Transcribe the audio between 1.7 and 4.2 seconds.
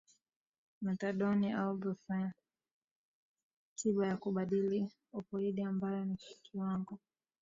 buprenofini tiba ya